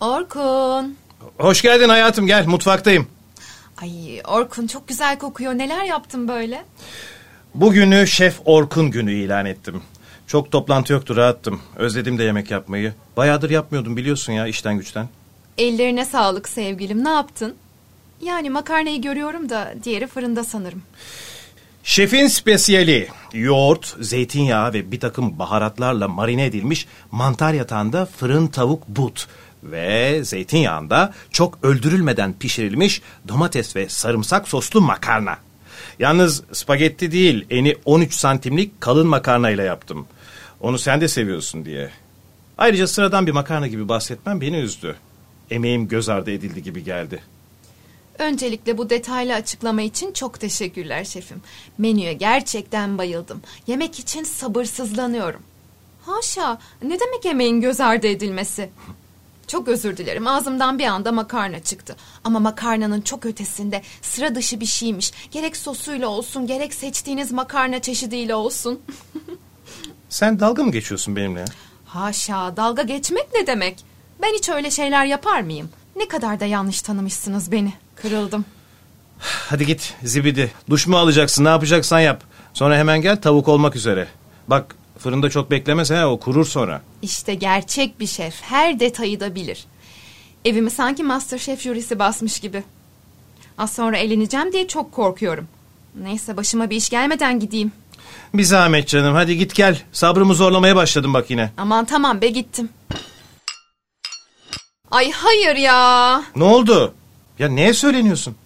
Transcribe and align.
Orkun. 0.00 0.96
Hoş 1.38 1.62
geldin 1.62 1.88
hayatım 1.88 2.26
gel 2.26 2.46
mutfaktayım. 2.46 3.06
Ay 3.82 4.20
Orkun 4.28 4.66
çok 4.66 4.88
güzel 4.88 5.18
kokuyor. 5.18 5.52
Neler 5.52 5.84
yaptın 5.84 6.28
böyle? 6.28 6.64
Bugünü 7.54 8.06
Şef 8.06 8.40
Orkun 8.44 8.90
günü 8.90 9.12
ilan 9.12 9.46
ettim. 9.46 9.82
Çok 10.26 10.52
toplantı 10.52 10.92
yoktu 10.92 11.16
rahattım. 11.16 11.60
Özledim 11.76 12.18
de 12.18 12.24
yemek 12.24 12.50
yapmayı. 12.50 12.94
Bayağıdır 13.16 13.50
yapmıyordum 13.50 13.96
biliyorsun 13.96 14.32
ya 14.32 14.46
işten 14.46 14.78
güçten. 14.78 15.08
Ellerine 15.58 16.04
sağlık 16.04 16.48
sevgilim. 16.48 17.04
Ne 17.04 17.08
yaptın? 17.08 17.54
Yani 18.22 18.50
makarnayı 18.50 19.02
görüyorum 19.02 19.48
da 19.48 19.74
diğeri 19.84 20.06
fırında 20.06 20.44
sanırım. 20.44 20.82
Şefin 21.84 22.26
spesiyeli 22.26 23.08
yoğurt, 23.32 23.96
zeytinyağı 24.00 24.72
ve 24.72 24.92
bir 24.92 25.00
takım 25.00 25.38
baharatlarla 25.38 26.08
marine 26.08 26.44
edilmiş 26.44 26.86
mantar 27.10 27.52
yatağında 27.54 28.06
fırın 28.06 28.46
tavuk 28.46 28.88
but 28.88 29.26
ve 29.62 30.20
zeytinyağında 30.24 31.12
çok 31.30 31.58
öldürülmeden 31.62 32.32
pişirilmiş 32.32 33.02
domates 33.28 33.76
ve 33.76 33.88
sarımsak 33.88 34.48
soslu 34.48 34.80
makarna. 34.80 35.38
Yalnız 35.98 36.42
spagetti 36.52 37.12
değil 37.12 37.46
eni 37.50 37.76
13 37.84 38.14
santimlik 38.14 38.80
kalın 38.80 39.06
makarna 39.06 39.50
ile 39.50 39.62
yaptım. 39.62 40.06
Onu 40.60 40.78
sen 40.78 41.00
de 41.00 41.08
seviyorsun 41.08 41.64
diye. 41.64 41.90
Ayrıca 42.58 42.86
sıradan 42.86 43.26
bir 43.26 43.32
makarna 43.32 43.66
gibi 43.66 43.88
bahsetmem 43.88 44.40
beni 44.40 44.56
üzdü. 44.56 44.96
Emeğim 45.50 45.88
göz 45.88 46.08
ardı 46.08 46.30
edildi 46.30 46.62
gibi 46.62 46.84
geldi. 46.84 47.22
Öncelikle 48.18 48.78
bu 48.78 48.90
detaylı 48.90 49.34
açıklama 49.34 49.82
için 49.82 50.12
çok 50.12 50.40
teşekkürler 50.40 51.04
şefim. 51.04 51.42
Menüye 51.78 52.12
gerçekten 52.12 52.98
bayıldım. 52.98 53.42
Yemek 53.66 53.98
için 53.98 54.24
sabırsızlanıyorum. 54.24 55.42
Haşa, 56.02 56.58
ne 56.82 57.00
demek 57.00 57.24
yemeğin 57.24 57.60
göz 57.60 57.80
ardı 57.80 58.06
edilmesi? 58.06 58.70
Çok 59.50 59.68
özür 59.68 59.96
dilerim. 59.96 60.26
Ağzımdan 60.26 60.78
bir 60.78 60.84
anda 60.84 61.12
makarna 61.12 61.62
çıktı. 61.62 61.96
Ama 62.24 62.40
makarnanın 62.40 63.00
çok 63.00 63.26
ötesinde 63.26 63.82
sıra 64.02 64.34
dışı 64.34 64.60
bir 64.60 64.66
şeymiş. 64.66 65.12
Gerek 65.30 65.56
sosuyla 65.56 66.08
olsun, 66.08 66.46
gerek 66.46 66.74
seçtiğiniz 66.74 67.32
makarna 67.32 67.82
çeşidiyle 67.82 68.34
olsun. 68.34 68.80
Sen 70.08 70.40
dalga 70.40 70.62
mı 70.64 70.72
geçiyorsun 70.72 71.16
benimle? 71.16 71.44
Haşa, 71.86 72.56
dalga 72.56 72.82
geçmek 72.82 73.34
ne 73.34 73.46
demek? 73.46 73.84
Ben 74.22 74.34
hiç 74.34 74.48
öyle 74.48 74.70
şeyler 74.70 75.04
yapar 75.04 75.40
mıyım? 75.40 75.70
Ne 75.96 76.08
kadar 76.08 76.40
da 76.40 76.44
yanlış 76.44 76.82
tanımışsınız 76.82 77.52
beni. 77.52 77.72
Kırıldım. 77.96 78.44
Hadi 79.18 79.66
git 79.66 79.94
zibidi. 80.02 80.52
Duş 80.70 80.86
mu 80.86 80.96
alacaksın 80.98 81.44
ne 81.44 81.48
yapacaksan 81.48 82.00
yap. 82.00 82.24
Sonra 82.54 82.76
hemen 82.76 83.02
gel 83.02 83.20
tavuk 83.20 83.48
olmak 83.48 83.76
üzere. 83.76 84.08
Bak 84.48 84.76
fırında 85.00 85.30
çok 85.30 85.50
beklemese 85.50 85.94
ha, 85.96 86.08
o 86.08 86.20
kurur 86.20 86.44
sonra. 86.46 86.82
İşte 87.02 87.34
gerçek 87.34 88.00
bir 88.00 88.06
şef. 88.06 88.42
Her 88.42 88.80
detayı 88.80 89.20
da 89.20 89.34
bilir. 89.34 89.64
Evimi 90.44 90.70
sanki 90.70 91.02
Masterchef 91.02 91.60
jürisi 91.60 91.98
basmış 91.98 92.40
gibi. 92.40 92.64
Az 93.58 93.72
sonra 93.72 93.96
eleneceğim 93.96 94.52
diye 94.52 94.68
çok 94.68 94.92
korkuyorum. 94.92 95.48
Neyse 96.02 96.36
başıma 96.36 96.70
bir 96.70 96.76
iş 96.76 96.88
gelmeden 96.88 97.40
gideyim. 97.40 97.72
Bir 98.34 98.42
zahmet 98.42 98.88
canım 98.88 99.14
hadi 99.14 99.38
git 99.38 99.54
gel. 99.54 99.82
Sabrımı 99.92 100.34
zorlamaya 100.34 100.76
başladım 100.76 101.14
bak 101.14 101.30
yine. 101.30 101.50
Aman 101.56 101.84
tamam 101.84 102.20
be 102.20 102.28
gittim. 102.28 102.68
Ay 104.90 105.10
hayır 105.10 105.56
ya. 105.56 106.22
Ne 106.36 106.44
oldu? 106.44 106.94
Ya 107.38 107.48
neye 107.48 107.74
söyleniyorsun? 107.74 108.36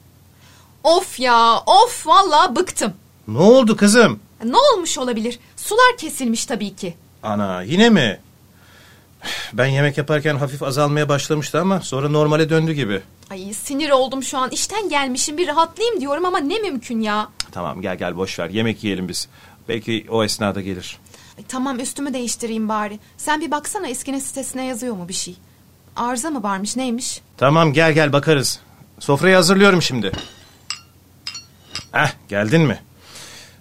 Of 0.84 1.20
ya 1.20 1.58
of 1.66 2.06
vallahi 2.06 2.56
bıktım. 2.56 2.92
Ne 3.28 3.38
oldu 3.38 3.76
kızım? 3.76 4.20
Ne 4.44 4.56
olmuş 4.56 4.98
olabilir? 4.98 5.38
Sular 5.64 5.96
kesilmiş 5.98 6.46
tabii 6.46 6.76
ki. 6.76 6.94
Ana 7.22 7.62
yine 7.62 7.90
mi? 7.90 8.20
Ben 9.52 9.66
yemek 9.66 9.98
yaparken 9.98 10.36
hafif 10.36 10.62
azalmaya 10.62 11.08
başlamıştı 11.08 11.60
ama 11.60 11.80
sonra 11.80 12.08
normale 12.08 12.50
döndü 12.50 12.72
gibi. 12.72 13.02
Ay 13.30 13.52
sinir 13.54 13.90
oldum 13.90 14.22
şu 14.22 14.38
an. 14.38 14.50
İşten 14.50 14.88
gelmişim 14.88 15.38
bir 15.38 15.46
rahatlayayım 15.48 16.00
diyorum 16.00 16.24
ama 16.24 16.38
ne 16.38 16.58
mümkün 16.58 17.00
ya. 17.00 17.28
Tamam 17.52 17.82
gel 17.82 17.96
gel 17.98 18.16
boş 18.16 18.38
ver 18.38 18.50
yemek 18.50 18.84
yiyelim 18.84 19.08
biz. 19.08 19.28
Belki 19.68 20.06
o 20.10 20.24
esnada 20.24 20.60
gelir. 20.60 20.98
Ay, 21.38 21.44
tamam 21.48 21.80
üstümü 21.80 22.14
değiştireyim 22.14 22.68
bari. 22.68 22.98
Sen 23.16 23.40
bir 23.40 23.50
baksana 23.50 23.88
eskinin 23.88 24.18
sitesine 24.18 24.66
yazıyor 24.66 24.94
mu 24.94 25.08
bir 25.08 25.14
şey? 25.14 25.36
Arıza 25.96 26.30
mı 26.30 26.42
varmış 26.42 26.76
neymiş? 26.76 27.20
Tamam 27.36 27.72
gel 27.72 27.92
gel 27.92 28.12
bakarız. 28.12 28.60
Sofrayı 28.98 29.34
hazırlıyorum 29.36 29.82
şimdi. 29.82 30.12
Heh 31.92 32.12
geldin 32.28 32.62
mi? 32.62 32.78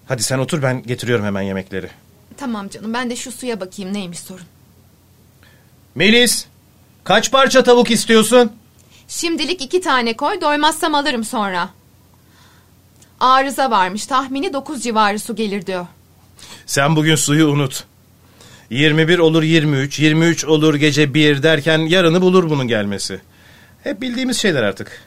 Hadi 0.07 0.23
sen 0.23 0.39
otur 0.39 0.61
ben 0.61 0.83
getiriyorum 0.83 1.25
hemen 1.25 1.41
yemekleri. 1.41 1.89
Tamam 2.37 2.69
canım 2.69 2.93
ben 2.93 3.09
de 3.09 3.15
şu 3.15 3.31
suya 3.31 3.59
bakayım 3.59 3.93
neymiş 3.93 4.19
sorun. 4.19 4.45
Melis 5.95 6.45
kaç 7.03 7.31
parça 7.31 7.63
tavuk 7.63 7.91
istiyorsun? 7.91 8.51
Şimdilik 9.07 9.61
iki 9.61 9.81
tane 9.81 10.17
koy 10.17 10.41
doymazsam 10.41 10.95
alırım 10.95 11.23
sonra. 11.23 11.69
Arıza 13.19 13.71
varmış 13.71 14.05
tahmini 14.05 14.53
9 14.53 14.83
civarı 14.83 15.19
su 15.19 15.35
gelir 15.35 15.65
diyor. 15.65 15.87
Sen 16.65 16.95
bugün 16.95 17.15
suyu 17.15 17.47
unut. 17.47 17.83
21 18.69 19.19
olur 19.19 19.43
23, 19.43 19.99
23 19.99 20.45
olur 20.45 20.75
gece 20.75 21.13
1 21.13 21.43
derken 21.43 21.79
yarını 21.79 22.21
bulur 22.21 22.49
bunun 22.49 22.67
gelmesi. 22.67 23.21
Hep 23.83 24.01
bildiğimiz 24.01 24.37
şeyler 24.37 24.63
artık. 24.63 25.01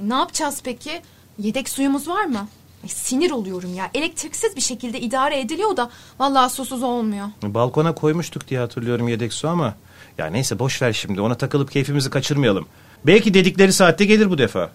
Ne 0.00 0.14
yapacağız 0.14 0.60
peki? 0.64 1.02
Yedek 1.38 1.68
suyumuz 1.68 2.08
var 2.08 2.24
mı? 2.24 2.48
Ay, 2.82 2.88
sinir 2.88 3.30
oluyorum 3.30 3.74
ya. 3.74 3.90
Elektriksiz 3.94 4.56
bir 4.56 4.60
şekilde 4.60 5.00
idare 5.00 5.40
ediliyor 5.40 5.76
da 5.76 5.90
vallahi 6.18 6.52
susuz 6.52 6.82
olmuyor. 6.82 7.26
Balkona 7.42 7.94
koymuştuk 7.94 8.48
diye 8.48 8.60
hatırlıyorum 8.60 9.08
yedek 9.08 9.32
su 9.32 9.48
ama. 9.48 9.74
Ya 10.18 10.26
neyse 10.26 10.58
boş 10.58 10.82
ver 10.82 10.92
şimdi 10.92 11.20
ona 11.20 11.34
takılıp 11.34 11.72
keyfimizi 11.72 12.10
kaçırmayalım. 12.10 12.66
Belki 13.06 13.34
dedikleri 13.34 13.72
saatte 13.72 14.04
gelir 14.04 14.30
bu 14.30 14.38
defa. 14.38 14.70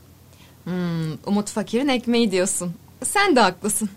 Hmm, 0.64 1.14
Umut 1.26 1.50
Fakir'in 1.50 1.88
ekmeği 1.88 2.32
diyorsun. 2.32 2.74
Sen 3.04 3.36
de 3.36 3.40
haklısın. 3.40 3.90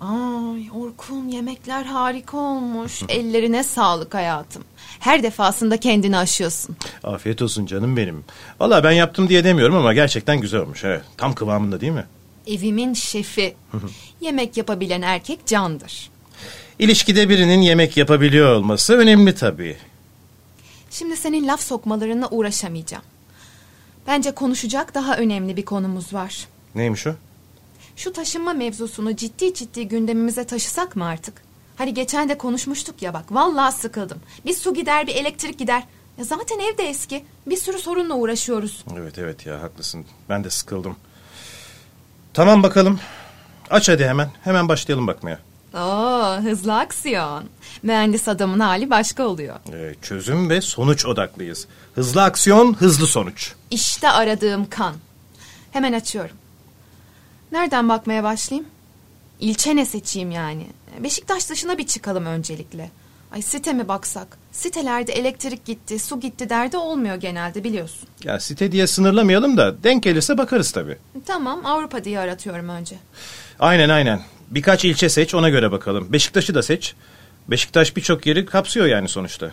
Ay 0.00 0.70
Orkun 0.74 1.28
yemekler 1.28 1.84
harika 1.84 2.36
olmuş. 2.36 3.02
Ellerine 3.08 3.62
sağlık 3.64 4.14
hayatım. 4.14 4.64
Her 4.98 5.22
defasında 5.22 5.76
kendini 5.76 6.16
aşıyorsun. 6.18 6.76
Afiyet 7.04 7.42
olsun 7.42 7.66
canım 7.66 7.96
benim. 7.96 8.24
Valla 8.60 8.84
ben 8.84 8.90
yaptım 8.92 9.28
diye 9.28 9.44
demiyorum 9.44 9.76
ama 9.76 9.94
gerçekten 9.94 10.40
güzel 10.40 10.60
olmuş. 10.60 10.84
Evet, 10.84 11.02
tam 11.16 11.34
kıvamında 11.34 11.80
değil 11.80 11.92
mi? 11.92 12.04
Evimin 12.46 12.94
şefi. 12.94 13.56
Yemek 14.20 14.56
yapabilen 14.56 15.02
erkek 15.02 15.46
candır. 15.46 16.10
İlişkide 16.78 17.28
birinin 17.28 17.60
yemek 17.60 17.96
yapabiliyor 17.96 18.54
olması 18.54 18.94
önemli 18.94 19.34
tabii. 19.34 19.76
Şimdi 20.90 21.16
senin 21.16 21.46
laf 21.48 21.60
sokmalarına 21.60 22.28
uğraşamayacağım. 22.28 23.04
Bence 24.06 24.30
konuşacak 24.30 24.94
daha 24.94 25.16
önemli 25.16 25.56
bir 25.56 25.64
konumuz 25.64 26.14
var. 26.14 26.48
Neymiş 26.74 27.06
o? 27.06 27.14
Şu 27.96 28.12
taşınma 28.12 28.52
mevzusunu 28.52 29.16
ciddi 29.16 29.54
ciddi 29.54 29.88
gündemimize 29.88 30.44
taşısak 30.44 30.96
mı 30.96 31.04
artık? 31.04 31.42
Hani 31.76 31.94
geçen 31.94 32.28
de 32.28 32.38
konuşmuştuk 32.38 33.02
ya 33.02 33.14
bak 33.14 33.24
vallahi 33.30 33.74
sıkıldım. 33.74 34.18
Bir 34.46 34.54
su 34.54 34.74
gider 34.74 35.06
bir 35.06 35.14
elektrik 35.14 35.58
gider. 35.58 35.82
Ya 36.18 36.24
zaten 36.24 36.58
evde 36.58 36.88
eski. 36.88 37.24
Bir 37.46 37.56
sürü 37.56 37.78
sorunla 37.78 38.14
uğraşıyoruz. 38.14 38.84
Evet 38.98 39.18
evet 39.18 39.46
ya 39.46 39.62
haklısın. 39.62 40.04
Ben 40.28 40.44
de 40.44 40.50
sıkıldım. 40.50 40.96
Tamam 42.34 42.62
bakalım. 42.62 43.00
Aç 43.70 43.88
hadi 43.88 44.04
hemen. 44.04 44.30
Hemen 44.44 44.68
başlayalım 44.68 45.06
bakmaya. 45.06 45.38
Oo 45.74 46.36
hızlı 46.42 46.78
aksiyon. 46.78 47.44
Mühendis 47.82 48.28
adamın 48.28 48.60
hali 48.60 48.90
başka 48.90 49.22
oluyor. 49.22 49.56
Ee, 49.72 49.94
çözüm 50.02 50.50
ve 50.50 50.60
sonuç 50.60 51.06
odaklıyız. 51.06 51.66
Hızlı 51.94 52.22
aksiyon, 52.22 52.74
hızlı 52.74 53.06
sonuç. 53.06 53.52
İşte 53.70 54.10
aradığım 54.10 54.70
kan. 54.70 54.94
Hemen 55.70 55.92
açıyorum. 55.92 56.36
Nereden 57.52 57.88
bakmaya 57.88 58.22
başlayayım? 58.24 58.68
İlçe 59.40 59.76
ne 59.76 59.86
seçeyim 59.86 60.30
yani? 60.30 60.66
Beşiktaş 60.98 61.50
dışına 61.50 61.78
bir 61.78 61.86
çıkalım 61.86 62.26
öncelikle. 62.26 62.90
Ay 63.32 63.42
site 63.42 63.72
mi 63.72 63.88
baksak? 63.88 64.38
Sitelerde 64.52 65.12
elektrik 65.12 65.64
gitti, 65.64 65.98
su 65.98 66.20
gitti 66.20 66.50
derdi 66.50 66.76
olmuyor 66.76 67.16
genelde 67.16 67.64
biliyorsun. 67.64 68.08
Ya 68.24 68.40
site 68.40 68.72
diye 68.72 68.86
sınırlamayalım 68.86 69.56
da 69.56 69.82
denk 69.82 70.02
gelirse 70.02 70.38
bakarız 70.38 70.72
tabii. 70.72 70.96
Tamam 71.26 71.66
Avrupa 71.66 72.04
diye 72.04 72.18
aratıyorum 72.18 72.68
önce. 72.68 72.96
Aynen 73.58 73.88
aynen. 73.88 74.20
Birkaç 74.50 74.84
ilçe 74.84 75.08
seç 75.08 75.34
ona 75.34 75.48
göre 75.48 75.72
bakalım. 75.72 76.12
Beşiktaş'ı 76.12 76.54
da 76.54 76.62
seç. 76.62 76.94
Beşiktaş 77.48 77.96
birçok 77.96 78.26
yeri 78.26 78.46
kapsıyor 78.46 78.86
yani 78.86 79.08
sonuçta. 79.08 79.50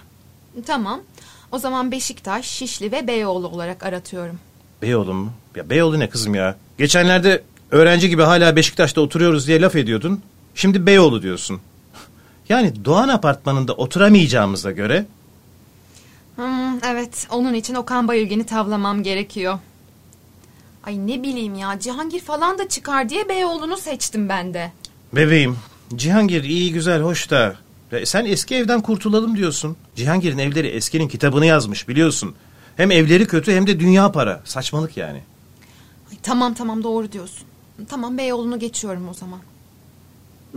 Tamam. 0.66 1.02
O 1.52 1.58
zaman 1.60 1.92
Beşiktaş, 1.92 2.46
Şişli 2.46 2.92
ve 2.92 3.08
Beyoğlu 3.08 3.48
olarak 3.48 3.84
aratıyorum. 3.84 4.40
Beyoğlu 4.82 5.14
mu? 5.14 5.34
Ya 5.56 5.70
Beyoğlu 5.70 6.00
ne 6.00 6.10
kızım 6.10 6.36
ya? 6.36 6.56
Geçenlerde 6.78 7.44
öğrenci 7.72 8.10
gibi 8.10 8.22
hala 8.22 8.56
Beşiktaş'ta 8.56 9.02
oturuyoruz 9.02 9.48
diye 9.48 9.62
laf 9.62 9.76
ediyordun. 9.76 10.22
Şimdi 10.56 10.86
Beyoğlu 10.86 11.22
diyorsun. 11.22 11.62
Yani 12.50 12.86
Doğan 12.86 13.10
Apartmanı'nda 13.10 13.74
oturamayacağımıza 13.74 14.72
göre 14.72 15.06
Hmm, 16.36 16.84
evet, 16.84 17.28
onun 17.32 17.54
için 17.54 17.76
Okan 17.76 18.08
Bayülgen'i 18.08 18.46
tavlamam 18.46 19.04
gerekiyor. 19.04 19.60
Ay 20.84 21.08
ne 21.08 21.24
bileyim 21.24 21.56
ya, 21.56 21.80
Cihangir 21.80 22.20
falan 22.20 22.58
da 22.58 22.68
çıkar 22.68 23.10
diye 23.10 23.30
Beyoğlu'nu 23.30 23.78
seçtim 23.78 24.30
ben 24.30 24.54
de. 24.54 24.72
bebeğim 25.14 25.58
Cihangir 25.96 26.44
iyi 26.44 26.74
güzel 26.74 27.02
hoş 27.02 27.30
da 27.30 27.56
ya 27.92 28.06
sen 28.06 28.26
eski 28.26 28.56
evden 28.56 28.82
kurtulalım 28.82 29.38
diyorsun. 29.38 29.78
Cihangir'in 29.96 30.38
evleri 30.38 30.68
eskinin 30.68 31.08
kitabını 31.08 31.46
yazmış 31.46 31.88
biliyorsun. 31.88 32.36
Hem 32.78 32.92
evleri 32.92 33.28
kötü 33.28 33.52
hem 33.52 33.68
de 33.68 33.80
dünya 33.80 34.12
para. 34.12 34.42
Saçmalık 34.46 34.98
yani. 34.98 35.22
Ay, 36.12 36.18
tamam 36.24 36.54
tamam 36.54 36.84
doğru 36.84 37.12
diyorsun. 37.12 37.48
Tamam 37.90 38.18
Beyoğlu'nu 38.18 38.60
geçiyorum 38.60 39.10
o 39.10 39.14
zaman. 39.14 39.40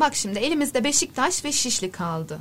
Bak 0.01 0.15
şimdi 0.15 0.39
elimizde 0.39 0.85
Beşiktaş 0.85 1.45
ve 1.45 1.53
Şişli 1.53 1.91
kaldı. 1.91 2.39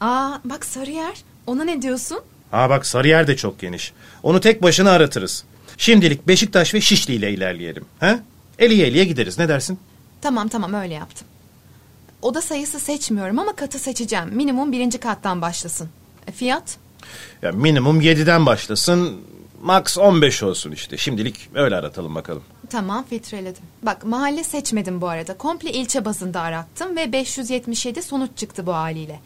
Aa 0.00 0.38
bak 0.44 0.64
Sarıyer. 0.64 1.22
Ona 1.46 1.64
ne 1.64 1.82
diyorsun? 1.82 2.20
Ha 2.50 2.70
bak 2.70 2.86
Sarıyer 2.86 3.26
de 3.26 3.36
çok 3.36 3.60
geniş. 3.60 3.92
Onu 4.22 4.40
tek 4.40 4.62
başına 4.62 4.90
aratırız. 4.90 5.44
Şimdilik 5.76 6.28
Beşiktaş 6.28 6.74
ve 6.74 6.80
Şişli 6.80 7.14
ile 7.14 7.30
ilerleyelim. 7.32 7.84
He? 8.00 8.18
Eliye 8.58 8.86
eliye 8.86 9.04
gideriz. 9.04 9.38
Ne 9.38 9.48
dersin? 9.48 9.78
Tamam 10.20 10.48
tamam 10.48 10.74
öyle 10.74 10.94
yaptım. 10.94 11.26
Oda 12.22 12.40
sayısı 12.40 12.80
seçmiyorum 12.80 13.38
ama 13.38 13.56
katı 13.56 13.78
seçeceğim. 13.78 14.28
Minimum 14.32 14.72
birinci 14.72 14.98
kattan 14.98 15.42
başlasın. 15.42 15.88
E, 16.26 16.32
fiyat? 16.32 16.76
Ya 17.42 17.52
minimum 17.52 18.00
7'den 18.00 18.46
başlasın. 18.46 19.20
Max 19.62 19.98
15 19.98 20.42
olsun 20.42 20.72
işte. 20.72 20.96
Şimdilik 20.96 21.48
öyle 21.54 21.76
aratalım 21.76 22.14
bakalım. 22.14 22.42
Tamam 22.70 23.04
filtreledim. 23.10 23.62
Bak 23.82 24.04
mahalle 24.04 24.44
seçmedim 24.44 25.00
bu 25.00 25.08
arada. 25.08 25.36
Komple 25.38 25.72
ilçe 25.72 26.04
bazında 26.04 26.40
arattım 26.40 26.96
ve 26.96 27.12
577 27.12 28.02
sonuç 28.02 28.30
çıktı 28.36 28.66
bu 28.66 28.74
haliyle. 28.74 29.20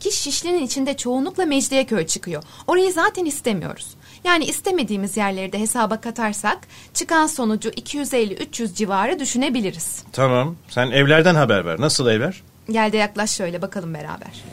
Ki 0.00 0.12
Şişli'nin 0.12 0.62
içinde 0.62 0.96
çoğunlukla 0.96 1.44
Mecidiyeköy 1.46 2.06
çıkıyor. 2.06 2.42
Orayı 2.66 2.92
zaten 2.92 3.24
istemiyoruz. 3.24 3.86
Yani 4.24 4.44
istemediğimiz 4.44 5.16
yerleri 5.16 5.52
de 5.52 5.58
hesaba 5.58 6.00
katarsak 6.00 6.58
çıkan 6.94 7.26
sonucu 7.26 7.68
250-300 7.68 8.74
civarı 8.74 9.18
düşünebiliriz. 9.18 10.02
Tamam. 10.12 10.56
Sen 10.68 10.90
evlerden 10.90 11.34
haber 11.34 11.66
ver. 11.66 11.80
Nasıl 11.80 12.08
evler? 12.08 12.42
Gel 12.70 12.92
de 12.92 12.96
yaklaş 12.96 13.30
şöyle 13.30 13.62
bakalım 13.62 13.94
beraber. 13.94 14.44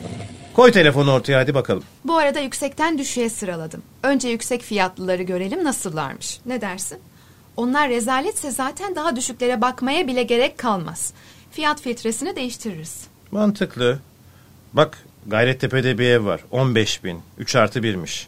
Koy 0.56 0.72
telefonu 0.72 1.12
ortaya 1.12 1.38
hadi 1.38 1.54
bakalım. 1.54 1.82
Bu 2.04 2.16
arada 2.16 2.40
yüksekten 2.40 2.98
düşüğe 2.98 3.28
sıraladım. 3.28 3.82
Önce 4.02 4.28
yüksek 4.28 4.62
fiyatlıları 4.62 5.22
görelim 5.22 5.64
nasıllarmış. 5.64 6.40
Ne 6.46 6.60
dersin? 6.60 6.98
Onlar 7.56 7.88
rezaletse 7.88 8.50
zaten 8.50 8.96
daha 8.96 9.16
düşüklere 9.16 9.60
bakmaya 9.60 10.06
bile 10.06 10.22
gerek 10.22 10.58
kalmaz. 10.58 11.12
Fiyat 11.50 11.80
filtresini 11.80 12.36
değiştiririz. 12.36 13.06
Mantıklı. 13.30 13.98
Bak 14.72 15.04
Gayrettepe'de 15.26 15.98
bir 15.98 16.06
ev 16.06 16.24
var. 16.24 16.44
15 16.50 17.04
bin. 17.04 17.20
3 17.38 17.56
artı 17.56 17.80
1'miş. 17.80 18.26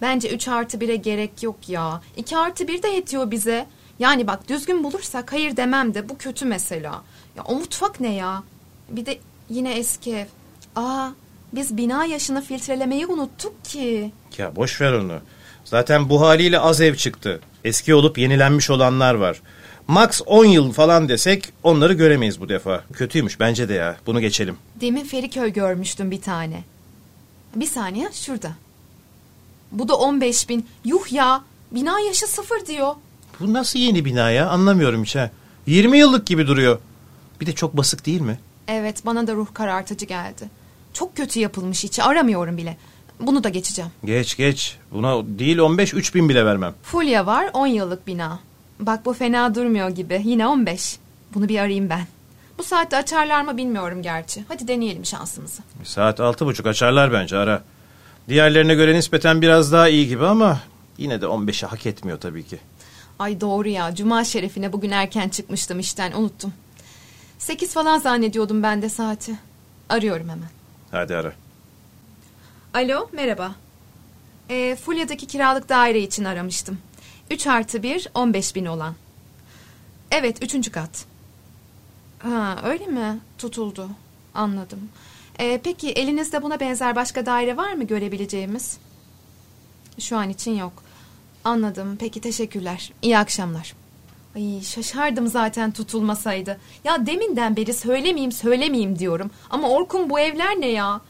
Bence 0.00 0.30
3 0.34 0.48
artı 0.48 0.76
1'e 0.76 0.96
gerek 0.96 1.42
yok 1.42 1.68
ya. 1.68 2.00
2 2.16 2.36
artı 2.36 2.68
1 2.68 2.82
de 2.82 2.88
yetiyor 2.88 3.30
bize. 3.30 3.66
Yani 3.98 4.26
bak 4.26 4.48
düzgün 4.48 4.84
bulursak 4.84 5.32
hayır 5.32 5.56
demem 5.56 5.94
de 5.94 6.08
bu 6.08 6.18
kötü 6.18 6.44
mesela. 6.44 7.02
Ya 7.36 7.42
o 7.44 7.54
mutfak 7.54 8.00
ne 8.00 8.14
ya? 8.14 8.42
Bir 8.88 9.06
de 9.06 9.18
yine 9.50 9.74
eski 9.74 10.14
ev. 10.16 10.26
Aa 10.76 11.08
biz 11.52 11.76
bina 11.76 12.04
yaşını 12.04 12.42
filtrelemeyi 12.42 13.06
unuttuk 13.06 13.64
ki. 13.64 14.12
Ya 14.38 14.56
boş 14.56 14.80
ver 14.80 14.92
onu. 14.92 15.18
Zaten 15.64 16.08
bu 16.08 16.20
haliyle 16.20 16.58
az 16.58 16.80
ev 16.80 16.94
çıktı. 16.94 17.40
Eski 17.64 17.94
olup 17.94 18.18
yenilenmiş 18.18 18.70
olanlar 18.70 19.14
var. 19.14 19.42
Max 19.88 20.20
10 20.26 20.44
yıl 20.44 20.72
falan 20.72 21.08
desek 21.08 21.52
onları 21.62 21.92
göremeyiz 21.92 22.40
bu 22.40 22.48
defa. 22.48 22.84
Kötüymüş 22.92 23.40
bence 23.40 23.68
de 23.68 23.74
ya. 23.74 23.96
Bunu 24.06 24.20
geçelim. 24.20 24.56
Demin 24.80 25.04
Feriköy 25.04 25.52
görmüştüm 25.52 26.10
bir 26.10 26.20
tane. 26.20 26.64
Bir 27.56 27.66
saniye 27.66 28.08
şurada. 28.12 28.52
Bu 29.72 29.88
da 29.88 29.96
15 29.96 30.48
bin. 30.48 30.66
Yuh 30.84 31.12
ya 31.12 31.42
bina 31.70 32.00
yaşı 32.00 32.26
sıfır 32.26 32.66
diyor. 32.66 32.94
Bu 33.40 33.52
nasıl 33.52 33.78
yeni 33.78 34.04
bina 34.04 34.30
ya? 34.30 34.48
Anlamıyorum 34.48 35.04
hiç 35.04 35.16
ha. 35.16 35.30
20 35.66 35.98
yıllık 35.98 36.26
gibi 36.26 36.46
duruyor. 36.46 36.78
Bir 37.40 37.46
de 37.46 37.52
çok 37.52 37.76
basık 37.76 38.06
değil 38.06 38.20
mi? 38.20 38.38
Evet 38.68 39.06
bana 39.06 39.26
da 39.26 39.34
ruh 39.34 39.46
karartıcı 39.54 40.06
geldi. 40.06 40.48
Çok 40.92 41.16
kötü 41.16 41.40
yapılmış 41.40 41.84
içi 41.84 42.02
aramıyorum 42.02 42.56
bile. 42.56 42.76
Bunu 43.20 43.44
da 43.44 43.48
geçeceğim. 43.48 43.90
Geç 44.04 44.36
geç. 44.36 44.76
Buna 44.92 45.38
değil 45.38 45.58
15 45.58 45.94
3 45.94 46.14
bin 46.14 46.28
bile 46.28 46.46
vermem. 46.46 46.74
Fulya 46.82 47.26
var 47.26 47.50
10 47.52 47.66
yıllık 47.66 48.06
bina. 48.06 48.38
Bak 48.80 49.06
bu 49.06 49.12
fena 49.12 49.54
durmuyor 49.54 49.88
gibi. 49.88 50.22
Yine 50.24 50.46
15. 50.46 50.98
Bunu 51.34 51.48
bir 51.48 51.58
arayayım 51.58 51.90
ben. 51.90 52.06
Bu 52.58 52.62
saatte 52.62 52.96
açarlar 52.96 53.42
mı 53.42 53.56
bilmiyorum 53.56 54.02
gerçi. 54.02 54.44
Hadi 54.48 54.68
deneyelim 54.68 55.04
şansımızı. 55.04 55.62
Saat 55.84 56.20
altı 56.20 56.46
buçuk 56.46 56.66
açarlar 56.66 57.12
bence 57.12 57.36
ara. 57.36 57.62
Diğerlerine 58.28 58.74
göre 58.74 58.94
nispeten 58.94 59.42
biraz 59.42 59.72
daha 59.72 59.88
iyi 59.88 60.08
gibi 60.08 60.26
ama 60.26 60.60
yine 60.98 61.20
de 61.20 61.26
15'i 61.26 61.66
hak 61.68 61.86
etmiyor 61.86 62.20
tabii 62.20 62.42
ki. 62.46 62.58
Ay 63.18 63.40
doğru 63.40 63.68
ya. 63.68 63.94
Cuma 63.94 64.24
şerefine 64.24 64.72
bugün 64.72 64.90
erken 64.90 65.28
çıkmıştım 65.28 65.78
işten. 65.78 66.12
Unuttum. 66.12 66.52
8 67.38 67.72
falan 67.72 67.98
zannediyordum 67.98 68.62
ben 68.62 68.82
de 68.82 68.88
saati. 68.88 69.32
Arıyorum 69.88 70.28
hemen. 70.28 70.48
Hadi 70.92 71.16
ara. 71.16 71.32
Alo 72.74 73.08
merhaba. 73.12 73.54
E, 74.50 74.76
Fulya'daki 74.76 75.26
kiralık 75.26 75.68
daire 75.68 76.00
için 76.00 76.24
aramıştım. 76.24 76.78
3 77.30 77.46
artı 77.46 77.82
1 77.82 78.08
15 78.14 78.54
bin 78.54 78.66
olan. 78.66 78.94
Evet 80.10 80.42
üçüncü 80.42 80.70
kat. 80.70 81.04
Ha 82.18 82.60
öyle 82.64 82.86
mi? 82.86 83.18
Tutuldu. 83.38 83.88
Anladım. 84.34 84.88
E, 85.38 85.60
peki 85.64 85.92
elinizde 85.92 86.42
buna 86.42 86.60
benzer 86.60 86.96
başka 86.96 87.26
daire 87.26 87.56
var 87.56 87.72
mı 87.72 87.84
görebileceğimiz? 87.84 88.78
Şu 89.98 90.16
an 90.16 90.30
için 90.30 90.54
yok. 90.56 90.82
Anladım. 91.44 91.96
Peki 92.00 92.20
teşekkürler. 92.20 92.92
İyi 93.02 93.18
akşamlar. 93.18 93.74
Ay 94.36 94.62
şaşardım 94.62 95.26
zaten 95.26 95.70
tutulmasaydı. 95.72 96.58
Ya 96.84 97.06
deminden 97.06 97.56
beri 97.56 97.72
söylemeyeyim 97.72 98.32
söylemeyeyim 98.32 98.98
diyorum. 98.98 99.30
Ama 99.50 99.68
Orkun 99.68 100.10
bu 100.10 100.20
evler 100.20 100.60
ne 100.60 100.66
ya? 100.68 101.00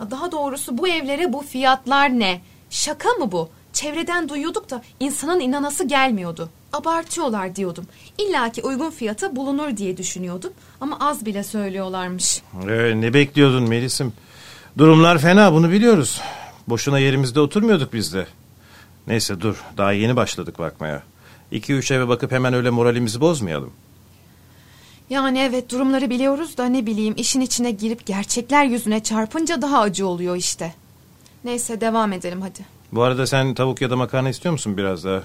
Ya 0.00 0.10
daha 0.10 0.32
doğrusu 0.32 0.78
bu 0.78 0.88
evlere 0.88 1.32
bu 1.32 1.40
fiyatlar 1.42 2.08
ne? 2.10 2.40
Şaka 2.70 3.08
mı 3.08 3.32
bu? 3.32 3.48
Çevreden 3.72 4.28
duyuyorduk 4.28 4.70
da 4.70 4.82
insanın 5.00 5.40
inanası 5.40 5.84
gelmiyordu. 5.84 6.48
Abartıyorlar 6.72 7.56
diyordum. 7.56 7.86
İlla 8.18 8.52
ki 8.52 8.62
uygun 8.62 8.90
fiyata 8.90 9.36
bulunur 9.36 9.76
diye 9.76 9.96
düşünüyordum. 9.96 10.52
Ama 10.80 10.96
az 11.00 11.26
bile 11.26 11.44
söylüyorlarmış. 11.44 12.42
Ee, 12.68 13.00
ne 13.00 13.14
bekliyordun 13.14 13.68
Melis'im? 13.68 14.12
Durumlar 14.78 15.18
fena 15.18 15.52
bunu 15.52 15.70
biliyoruz. 15.70 16.20
Boşuna 16.68 16.98
yerimizde 16.98 17.40
oturmuyorduk 17.40 17.92
biz 17.92 18.14
de. 18.14 18.26
Neyse 19.06 19.40
dur 19.40 19.64
daha 19.76 19.92
yeni 19.92 20.16
başladık 20.16 20.58
bakmaya. 20.58 21.02
İki 21.52 21.72
üç 21.74 21.90
eve 21.90 22.08
bakıp 22.08 22.32
hemen 22.32 22.54
öyle 22.54 22.70
moralimizi 22.70 23.20
bozmayalım. 23.20 23.70
Yani 25.10 25.38
evet 25.38 25.70
durumları 25.70 26.10
biliyoruz 26.10 26.56
da 26.56 26.66
ne 26.66 26.86
bileyim 26.86 27.14
işin 27.16 27.40
içine 27.40 27.70
girip 27.70 28.06
gerçekler 28.06 28.64
yüzüne 28.64 29.02
çarpınca 29.02 29.62
daha 29.62 29.80
acı 29.80 30.06
oluyor 30.06 30.36
işte. 30.36 30.74
Neyse 31.44 31.80
devam 31.80 32.12
edelim 32.12 32.40
hadi. 32.42 32.60
Bu 32.92 33.02
arada 33.02 33.26
sen 33.26 33.54
tavuk 33.54 33.80
ya 33.80 33.90
da 33.90 33.96
makarna 33.96 34.28
istiyor 34.28 34.52
musun 34.52 34.76
biraz 34.76 35.04
daha? 35.04 35.22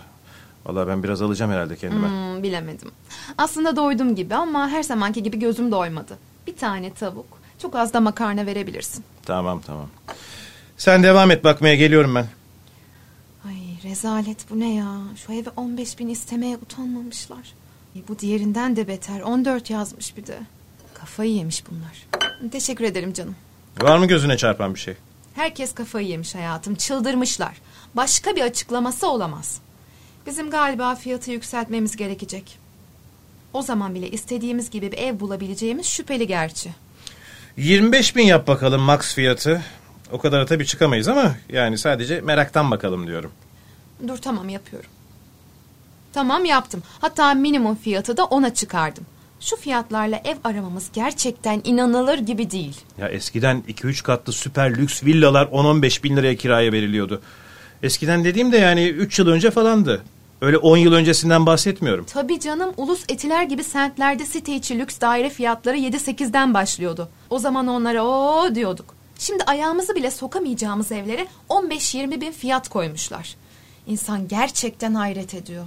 Vallahi 0.65 0.87
ben 0.87 1.03
biraz 1.03 1.21
alacağım 1.21 1.51
herhalde 1.51 1.75
kendime. 1.75 2.07
Hmm, 2.07 2.43
bilemedim. 2.43 2.91
Aslında 3.37 3.75
doydum 3.75 4.15
gibi 4.15 4.35
ama 4.35 4.69
her 4.69 4.83
zamanki 4.83 5.23
gibi 5.23 5.39
gözüm 5.39 5.71
doymadı. 5.71 6.17
Bir 6.47 6.55
tane 6.55 6.93
tavuk, 6.93 7.27
çok 7.61 7.75
az 7.75 7.93
da 7.93 7.99
makarna 7.99 8.45
verebilirsin. 8.45 9.03
Tamam 9.25 9.61
tamam. 9.65 9.87
Sen 10.77 11.03
devam 11.03 11.31
et 11.31 11.43
bakmaya 11.43 11.75
geliyorum 11.75 12.15
ben. 12.15 12.25
Rezalet 13.97 14.49
bu 14.49 14.59
ne 14.59 14.73
ya? 14.73 14.97
Şu 15.25 15.33
eve 15.33 15.49
15 15.55 15.99
bin 15.99 16.07
istemeye 16.07 16.57
utanmamışlar. 16.57 17.53
Ay, 17.95 18.01
bu 18.07 18.19
diğerinden 18.19 18.75
de 18.75 18.87
beter. 18.87 19.21
14 19.21 19.69
yazmış 19.69 20.17
bir 20.17 20.27
de. 20.27 20.39
Kafayı 20.93 21.31
yemiş 21.31 21.63
bunlar. 21.71 22.07
Teşekkür 22.51 22.85
ederim 22.85 23.13
canım. 23.13 23.35
Var 23.81 23.97
mı 23.97 24.07
gözüne 24.07 24.37
çarpan 24.37 24.73
bir 24.73 24.79
şey? 24.79 24.93
Herkes 25.35 25.73
kafayı 25.73 26.07
yemiş 26.07 26.35
hayatım. 26.35 26.75
Çıldırmışlar. 26.75 27.57
Başka 27.93 28.35
bir 28.35 28.41
açıklaması 28.41 29.07
olamaz. 29.07 29.59
Bizim 30.25 30.49
galiba 30.49 30.95
fiyatı 30.95 31.31
yükseltmemiz 31.31 31.95
gerekecek. 31.95 32.57
O 33.53 33.61
zaman 33.61 33.95
bile 33.95 34.11
istediğimiz 34.11 34.69
gibi 34.69 34.91
bir 34.91 34.97
ev 34.97 35.19
bulabileceğimiz 35.19 35.85
şüpheli 35.85 36.27
gerçi. 36.27 36.69
25 37.57 38.15
bin 38.15 38.25
yap 38.25 38.47
bakalım 38.47 38.81
max 38.81 39.13
fiyatı. 39.13 39.61
O 40.11 40.17
kadar 40.17 40.47
tabii 40.47 40.65
çıkamayız 40.65 41.07
ama 41.07 41.35
yani 41.49 41.77
sadece 41.77 42.21
meraktan 42.21 42.71
bakalım 42.71 43.07
diyorum. 43.07 43.31
Dur 44.07 44.17
tamam 44.17 44.49
yapıyorum. 44.49 44.89
Tamam 46.13 46.45
yaptım. 46.45 46.83
Hatta 47.01 47.33
minimum 47.33 47.75
fiyatı 47.75 48.17
da 48.17 48.25
ona 48.25 48.53
çıkardım. 48.53 49.05
Şu 49.39 49.55
fiyatlarla 49.55 50.21
ev 50.23 50.35
aramamız 50.43 50.89
gerçekten 50.93 51.61
inanılır 51.63 52.17
gibi 52.17 52.51
değil. 52.51 52.77
Ya 52.97 53.07
eskiden 53.09 53.63
2-3 53.67 54.03
katlı 54.03 54.33
süper 54.33 54.77
lüks 54.77 55.03
villalar 55.03 55.45
10-15 55.45 56.03
bin 56.03 56.17
liraya 56.17 56.35
kiraya 56.35 56.71
veriliyordu. 56.71 57.21
Eskiden 57.83 58.23
dediğim 58.23 58.51
de 58.51 58.57
yani 58.57 58.87
3 58.87 59.19
yıl 59.19 59.27
önce 59.27 59.51
falandı. 59.51 60.03
Öyle 60.41 60.57
10 60.57 60.77
yıl 60.77 60.93
öncesinden 60.93 61.45
bahsetmiyorum. 61.45 62.05
Tabii 62.05 62.39
canım 62.39 62.73
ulus 62.77 63.03
etiler 63.09 63.43
gibi 63.43 63.63
semtlerde 63.63 64.25
site 64.25 64.55
içi 64.55 64.79
lüks 64.79 65.01
daire 65.01 65.29
fiyatları 65.29 65.77
7-8'den 65.77 66.53
başlıyordu. 66.53 67.09
O 67.29 67.39
zaman 67.39 67.67
onlara 67.67 68.03
o 68.03 68.55
diyorduk. 68.55 68.95
Şimdi 69.19 69.43
ayağımızı 69.43 69.95
bile 69.95 70.11
sokamayacağımız 70.11 70.91
evlere 70.91 71.27
15-20 71.49 72.21
bin 72.21 72.31
fiyat 72.31 72.69
koymuşlar. 72.69 73.35
İnsan 73.87 74.27
gerçekten 74.27 74.93
hayret 74.93 75.33
ediyor. 75.33 75.65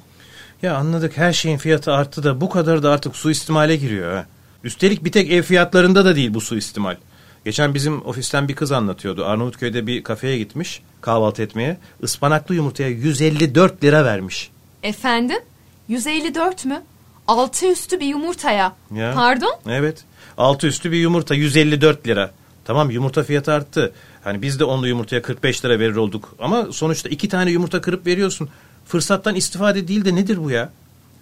Ya 0.62 0.76
anladık 0.76 1.16
her 1.16 1.32
şeyin 1.32 1.58
fiyatı 1.58 1.92
arttı 1.92 2.22
da 2.22 2.40
bu 2.40 2.50
kadar 2.50 2.82
da 2.82 2.90
artık 2.90 3.16
suistimale 3.16 3.76
giriyor 3.76 4.16
ha. 4.16 4.26
Üstelik 4.64 5.04
bir 5.04 5.12
tek 5.12 5.30
ev 5.30 5.42
fiyatlarında 5.42 6.04
da 6.04 6.16
değil 6.16 6.34
bu 6.34 6.40
suistimal. 6.40 6.96
Geçen 7.44 7.74
bizim 7.74 8.06
ofisten 8.06 8.48
bir 8.48 8.54
kız 8.54 8.72
anlatıyordu. 8.72 9.24
Arnavutköy'de 9.24 9.86
bir 9.86 10.02
kafeye 10.02 10.38
gitmiş 10.38 10.82
kahvaltı 11.00 11.42
etmeye. 11.42 11.76
Ispanaklı 12.02 12.54
yumurtaya 12.54 12.88
154 12.88 13.84
lira 13.84 14.04
vermiş. 14.04 14.50
Efendim? 14.82 15.38
154 15.88 16.64
mü? 16.64 16.82
Altı 17.28 17.66
üstü 17.66 18.00
bir 18.00 18.06
yumurtaya. 18.06 18.72
Ya. 18.94 19.12
Pardon? 19.14 19.54
Evet. 19.68 20.04
Altı 20.38 20.66
üstü 20.66 20.92
bir 20.92 20.96
yumurta 20.96 21.34
154 21.34 22.06
lira. 22.06 22.30
Tamam 22.64 22.90
yumurta 22.90 23.22
fiyatı 23.22 23.52
arttı. 23.52 23.92
Hani 24.24 24.42
biz 24.42 24.60
de 24.60 24.64
onlu 24.64 24.88
yumurtaya 24.88 25.22
45 25.22 25.64
lira 25.64 25.78
verir 25.78 25.96
olduk. 25.96 26.34
Ama 26.38 26.72
sonuçta 26.72 27.08
iki 27.08 27.28
tane 27.28 27.50
yumurta 27.50 27.80
kırıp 27.80 28.06
veriyorsun. 28.06 28.48
Fırsattan 28.86 29.34
istifade 29.34 29.88
değil 29.88 30.04
de 30.04 30.14
nedir 30.14 30.44
bu 30.44 30.50
ya? 30.50 30.70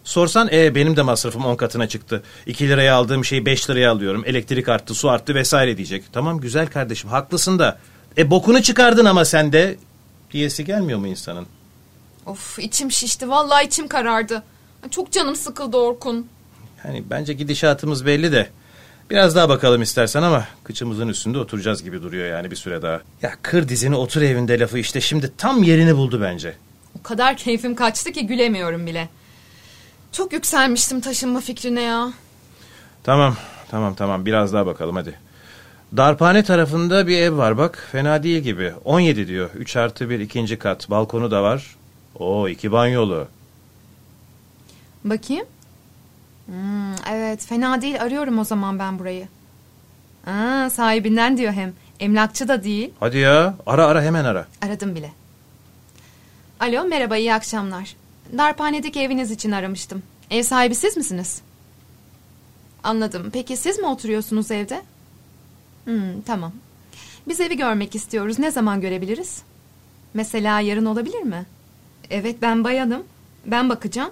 Sorsan 0.05 0.49
e 0.53 0.75
benim 0.75 0.97
de 0.97 1.03
masrafım 1.03 1.45
10 1.45 1.57
katına 1.57 1.89
çıktı. 1.89 2.23
2 2.47 2.69
liraya 2.69 2.95
aldığım 2.95 3.25
şeyi 3.25 3.47
5 3.47 3.71
liraya 3.71 3.91
alıyorum. 3.91 4.23
Elektrik 4.27 4.69
arttı, 4.69 4.95
su 4.95 5.11
arttı 5.11 5.35
vesaire 5.35 5.77
diyecek. 5.77 6.05
Tamam 6.13 6.41
güzel 6.41 6.67
kardeşim 6.67 7.11
haklısın 7.11 7.59
da. 7.59 7.79
E 8.19 8.31
bokunu 8.31 8.63
çıkardın 8.63 9.05
ama 9.05 9.25
sen 9.25 9.53
de 9.53 9.77
diyesi 10.33 10.65
gelmiyor 10.65 10.99
mu 10.99 11.07
insanın? 11.07 11.47
Of 12.27 12.59
içim 12.59 12.93
şişti. 12.93 13.29
Vallahi 13.29 13.67
içim 13.67 13.89
karardı. 13.89 14.43
Çok 14.91 15.13
canım 15.13 15.37
sıkıldı 15.37 15.77
Orkun. 15.77 16.27
Yani 16.85 17.05
bence 17.11 17.33
gidişatımız 17.33 18.07
belli 18.07 18.33
de. 18.33 18.51
Biraz 19.11 19.37
daha 19.37 19.49
bakalım 19.49 19.83
istersen 19.83 20.23
ama 20.23 20.45
kıçımızın 20.65 21.09
üstünde 21.09 21.39
oturacağız 21.39 21.83
gibi 21.83 22.03
duruyor 22.03 22.29
yani 22.29 22.51
bir 22.51 22.57
süre 22.57 22.83
daha. 22.83 23.01
Ya 23.23 23.33
kır 23.43 23.69
dizini 23.69 23.97
otur 23.97 24.23
evinde 24.23 24.61
lafı 24.61 24.79
işte 24.79 25.01
şimdi 25.01 25.33
tam 25.39 25.63
yerini 25.63 25.97
buldu 25.97 26.21
bence. 26.23 26.55
O 27.01 27.03
kadar 27.03 27.37
keyfim 27.37 27.75
kaçtı 27.75 28.13
ki 28.13 28.27
gülemiyorum 28.27 28.87
bile. 28.87 29.09
Çok 30.13 30.33
yükselmiştim 30.33 31.01
taşınma 31.01 31.41
fikrine 31.41 31.83
ya. 31.83 32.13
Tamam 33.05 33.37
tamam 33.71 33.95
tamam 33.95 34.27
biraz 34.27 34.53
daha 34.53 34.67
bakalım 34.67 34.97
hadi. 34.97 35.15
Darphane 35.97 36.43
tarafında 36.45 37.07
bir 37.07 37.19
ev 37.19 37.37
var 37.37 37.59
bak 37.59 37.89
fena 37.93 38.23
değil 38.23 38.43
gibi. 38.43 38.73
17 38.85 39.29
diyor 39.29 39.51
3 39.55 39.77
artı 39.77 40.11
1 40.11 40.21
ikinci 40.21 40.59
kat 40.59 40.91
balkonu 40.91 41.31
da 41.31 41.43
var. 41.43 41.77
Oo 42.19 42.49
iki 42.49 42.73
banyolu. 42.73 43.29
Bakayım. 45.05 45.47
Hmm, 46.49 46.95
evet 47.11 47.47
fena 47.47 47.83
değil 47.83 48.03
arıyorum 48.03 48.39
o 48.39 48.45
zaman 48.45 48.79
ben 48.79 48.99
burayı. 48.99 49.29
Aa, 50.27 50.71
sahibinden 50.71 51.37
diyor 51.37 51.53
hem. 51.53 51.73
Emlakçı 52.01 52.49
da 52.49 52.65
değil. 52.65 52.91
Hadi 53.01 53.19
ya 53.19 53.55
ara 53.67 53.87
ara 53.87 54.03
hemen 54.03 54.25
ara. 54.25 54.47
Aradım 54.63 54.95
bile. 54.95 55.13
Alo 56.61 56.85
merhaba 56.85 57.17
iyi 57.17 57.35
akşamlar. 57.35 57.97
Darphanedeki 58.39 59.01
eviniz 59.01 59.31
için 59.31 59.51
aramıştım. 59.53 60.03
Ev 60.31 60.43
sahibi 60.43 60.75
siz 60.75 60.97
misiniz? 60.97 61.43
Anladım. 62.83 63.31
Peki 63.33 63.57
siz 63.57 63.79
mi 63.79 63.87
oturuyorsunuz 63.87 64.51
evde? 64.51 64.83
Hmm, 65.85 66.23
tamam. 66.27 66.53
Biz 67.29 67.41
evi 67.41 67.57
görmek 67.57 67.95
istiyoruz. 67.95 68.39
Ne 68.39 68.51
zaman 68.51 68.81
görebiliriz? 68.81 69.43
Mesela 70.15 70.61
yarın 70.61 70.87
olabilir 70.87 71.23
mi? 71.23 71.47
Evet 72.11 72.37
ben 72.43 72.65
bayanım. 72.65 73.03
Ben 73.47 73.69
bakacağım. 73.69 74.11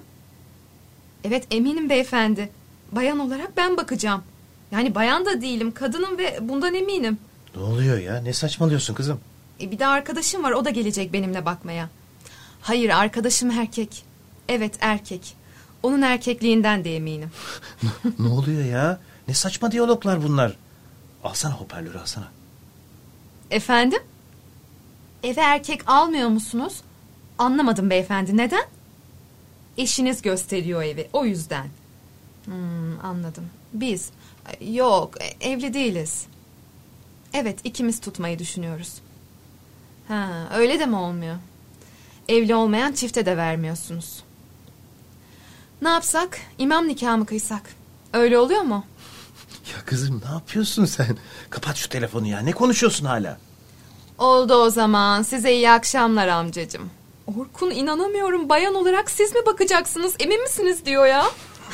Evet 1.24 1.46
eminim 1.50 1.90
beyefendi. 1.90 2.48
Bayan 2.92 3.18
olarak 3.18 3.56
ben 3.56 3.76
bakacağım. 3.76 4.22
Yani 4.70 4.94
bayan 4.94 5.26
da 5.26 5.40
değilim. 5.40 5.72
Kadınım 5.72 6.18
ve 6.18 6.38
bundan 6.40 6.74
eminim. 6.74 7.18
Ne 7.56 7.62
oluyor 7.62 7.98
ya 7.98 8.20
ne 8.22 8.32
saçmalıyorsun 8.32 8.94
kızım? 8.94 9.20
E, 9.60 9.70
bir 9.70 9.78
de 9.78 9.86
arkadaşım 9.86 10.44
var. 10.44 10.52
O 10.52 10.64
da 10.64 10.70
gelecek 10.70 11.12
benimle 11.12 11.44
bakmaya. 11.44 11.88
Hayır 12.60 12.90
arkadaşım 12.90 13.50
erkek. 13.50 14.04
Evet 14.48 14.74
erkek. 14.80 15.34
Onun 15.82 16.02
erkekliğinden 16.02 16.84
de 16.84 16.96
eminim. 16.96 17.30
ne 18.18 18.28
oluyor 18.28 18.64
ya? 18.64 19.00
Ne 19.28 19.34
saçma 19.34 19.72
diyaloglar 19.72 20.22
bunlar. 20.22 20.56
Alsana 21.24 21.54
hoparlörü 21.54 21.98
alsana. 21.98 22.28
Efendim? 23.50 24.02
Eve 25.22 25.40
erkek 25.40 25.80
almıyor 25.86 26.28
musunuz? 26.28 26.80
Anlamadım 27.38 27.90
beyefendi. 27.90 28.36
Neden? 28.36 28.64
Eşiniz 29.78 30.22
gösteriyor 30.22 30.82
evi. 30.82 31.08
O 31.12 31.24
yüzden. 31.24 31.66
Hmm, 32.44 33.00
anladım. 33.04 33.44
Biz? 33.72 34.10
Yok, 34.60 35.14
evli 35.40 35.74
değiliz. 35.74 36.26
Evet, 37.32 37.58
ikimiz 37.64 38.00
tutmayı 38.00 38.38
düşünüyoruz. 38.38 38.94
Ha, 40.08 40.48
öyle 40.54 40.78
de 40.80 40.86
mi 40.86 40.96
olmuyor? 40.96 41.36
Evli 42.28 42.54
olmayan 42.54 42.92
çifte 42.92 43.26
de 43.26 43.36
vermiyorsunuz. 43.36 44.22
Ne 45.82 45.88
yapsak? 45.88 46.38
İmam 46.58 46.88
nikahı 46.88 47.18
mı 47.18 47.26
kıysak? 47.26 47.62
Öyle 48.12 48.38
oluyor 48.38 48.62
mu? 48.62 48.84
Ya 49.76 49.84
kızım 49.84 50.22
ne 50.24 50.30
yapıyorsun 50.34 50.84
sen? 50.84 51.16
Kapat 51.50 51.76
şu 51.76 51.88
telefonu 51.88 52.26
ya. 52.26 52.40
Ne 52.40 52.52
konuşuyorsun 52.52 53.04
hala? 53.06 53.38
Oldu 54.18 54.54
o 54.54 54.70
zaman. 54.70 55.22
Size 55.22 55.52
iyi 55.52 55.70
akşamlar 55.70 56.28
amcacığım. 56.28 56.90
Orkun 57.26 57.70
inanamıyorum. 57.70 58.48
Bayan 58.48 58.74
olarak 58.74 59.10
siz 59.10 59.34
mi 59.34 59.40
bakacaksınız? 59.46 60.14
Emin 60.18 60.42
misiniz 60.42 60.86
diyor 60.86 61.06
ya. 61.06 61.24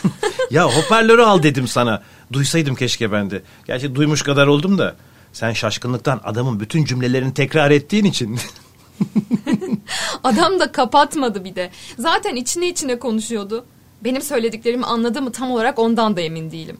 ya 0.50 0.76
hoparlörü 0.76 1.22
al 1.22 1.42
dedim 1.42 1.68
sana. 1.68 2.02
Duysaydım 2.32 2.74
keşke 2.74 3.12
ben 3.12 3.30
de. 3.30 3.42
Gerçi 3.66 3.94
duymuş 3.94 4.22
kadar 4.22 4.46
oldum 4.46 4.78
da. 4.78 4.96
Sen 5.32 5.52
şaşkınlıktan 5.52 6.20
adamın 6.24 6.60
bütün 6.60 6.84
cümlelerini 6.84 7.34
tekrar 7.34 7.70
ettiğin 7.70 8.04
için. 8.04 8.38
Adam 10.24 10.60
da 10.60 10.72
kapatmadı 10.72 11.44
bir 11.44 11.54
de. 11.54 11.70
Zaten 11.98 12.36
içine 12.36 12.68
içine 12.68 12.98
konuşuyordu. 12.98 13.64
Benim 14.04 14.22
söylediklerimi 14.22 14.86
anladı 14.86 15.22
mı 15.22 15.32
tam 15.32 15.50
olarak 15.50 15.78
ondan 15.78 16.16
da 16.16 16.20
emin 16.20 16.50
değilim. 16.50 16.76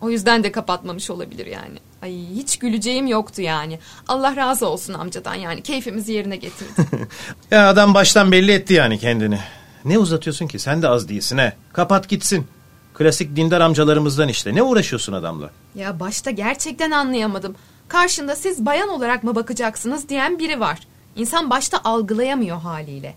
O 0.00 0.10
yüzden 0.10 0.44
de 0.44 0.52
kapatmamış 0.52 1.10
olabilir 1.10 1.46
yani. 1.46 1.78
Ay 2.02 2.14
hiç 2.34 2.58
güleceğim 2.58 3.06
yoktu 3.06 3.42
yani. 3.42 3.78
Allah 4.08 4.36
razı 4.36 4.66
olsun 4.66 4.94
amcadan 4.94 5.34
yani 5.34 5.62
keyfimizi 5.62 6.12
yerine 6.12 6.36
getirdi. 6.36 6.86
ya 7.50 7.68
adam 7.68 7.94
baştan 7.94 8.32
belli 8.32 8.52
etti 8.52 8.74
yani 8.74 8.98
kendini. 8.98 9.38
Ne 9.84 9.98
uzatıyorsun 9.98 10.46
ki 10.46 10.58
sen 10.58 10.82
de 10.82 10.88
az 10.88 11.08
değilsin 11.08 11.38
he. 11.38 11.52
Kapat 11.72 12.08
gitsin. 12.08 12.46
Klasik 12.94 13.36
dindar 13.36 13.60
amcalarımızdan 13.60 14.28
işte. 14.28 14.54
Ne 14.54 14.62
uğraşıyorsun 14.62 15.12
adamla? 15.12 15.50
Ya 15.74 16.00
başta 16.00 16.30
gerçekten 16.30 16.90
anlayamadım. 16.90 17.54
Karşında 17.88 18.36
siz 18.36 18.66
bayan 18.66 18.88
olarak 18.88 19.24
mı 19.24 19.34
bakacaksınız 19.34 20.08
diyen 20.08 20.38
biri 20.38 20.60
var. 20.60 20.78
İnsan 21.16 21.50
başta 21.50 21.80
algılayamıyor 21.84 22.60
haliyle. 22.60 23.14